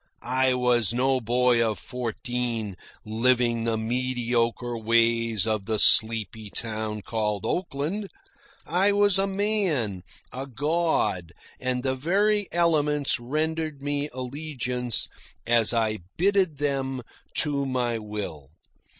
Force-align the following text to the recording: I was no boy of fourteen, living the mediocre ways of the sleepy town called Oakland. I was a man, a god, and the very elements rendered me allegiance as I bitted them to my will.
I 0.23 0.55
was 0.55 0.95
no 0.95 1.19
boy 1.21 1.63
of 1.63 1.77
fourteen, 1.77 2.75
living 3.05 3.65
the 3.65 3.77
mediocre 3.77 4.75
ways 4.75 5.45
of 5.45 5.65
the 5.65 5.77
sleepy 5.77 6.49
town 6.49 7.03
called 7.03 7.45
Oakland. 7.45 8.09
I 8.65 8.93
was 8.93 9.19
a 9.19 9.27
man, 9.27 10.01
a 10.33 10.47
god, 10.47 11.33
and 11.59 11.83
the 11.83 11.93
very 11.95 12.47
elements 12.51 13.19
rendered 13.19 13.83
me 13.83 14.09
allegiance 14.11 15.07
as 15.45 15.71
I 15.71 15.99
bitted 16.17 16.57
them 16.57 17.03
to 17.43 17.67
my 17.67 17.99
will. 17.99 18.49